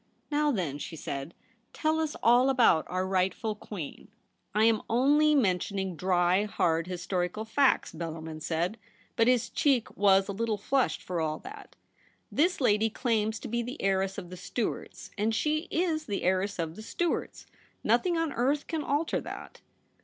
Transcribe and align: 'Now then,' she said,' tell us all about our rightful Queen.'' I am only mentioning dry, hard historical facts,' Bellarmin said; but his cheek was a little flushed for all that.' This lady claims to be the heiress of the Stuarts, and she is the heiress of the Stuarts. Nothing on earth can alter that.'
'Now 0.31 0.49
then,' 0.51 0.79
she 0.79 0.95
said,' 0.95 1.35
tell 1.73 1.99
us 1.99 2.15
all 2.23 2.49
about 2.49 2.87
our 2.89 3.05
rightful 3.05 3.53
Queen.'' 3.53 4.07
I 4.55 4.63
am 4.63 4.81
only 4.89 5.35
mentioning 5.35 5.95
dry, 5.95 6.45
hard 6.45 6.87
historical 6.87 7.45
facts,' 7.45 7.91
Bellarmin 7.93 8.41
said; 8.41 8.79
but 9.15 9.27
his 9.27 9.47
cheek 9.47 9.95
was 9.95 10.27
a 10.27 10.31
little 10.31 10.57
flushed 10.57 11.03
for 11.03 11.21
all 11.21 11.37
that.' 11.41 11.75
This 12.41 12.59
lady 12.59 12.89
claims 12.89 13.37
to 13.41 13.47
be 13.47 13.61
the 13.61 13.79
heiress 13.79 14.17
of 14.17 14.31
the 14.31 14.37
Stuarts, 14.37 15.11
and 15.19 15.35
she 15.35 15.67
is 15.69 16.05
the 16.07 16.23
heiress 16.23 16.57
of 16.57 16.75
the 16.75 16.81
Stuarts. 16.81 17.45
Nothing 17.83 18.17
on 18.17 18.33
earth 18.33 18.65
can 18.65 18.81
alter 18.83 19.21
that.' 19.21 19.61